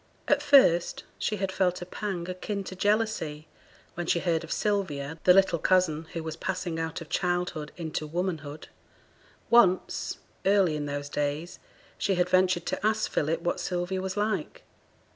At 0.27 0.41
first 0.41 1.03
she 1.19 1.35
had 1.35 1.51
felt 1.51 1.79
a 1.83 1.85
pang 1.85 2.27
akin 2.27 2.63
to 2.63 2.75
jealousy 2.75 3.47
when 3.93 4.07
she 4.07 4.17
heard 4.19 4.43
of 4.43 4.51
Sylvia, 4.51 5.19
the 5.25 5.31
little 5.35 5.59
cousin, 5.59 6.05
who 6.13 6.23
was 6.23 6.35
passing 6.35 6.79
out 6.79 7.01
of 7.01 7.09
childhood 7.09 7.71
into 7.77 8.07
womanhood. 8.07 8.69
Once 9.51 10.17
early 10.43 10.75
in 10.75 10.87
those 10.87 11.07
days 11.07 11.59
she 11.99 12.15
had 12.15 12.29
ventured 12.29 12.65
to 12.65 12.83
ask 12.83 13.11
Philip 13.11 13.41
what 13.41 13.59
Sylvia 13.59 14.01
was 14.01 14.17
like. 14.17 14.63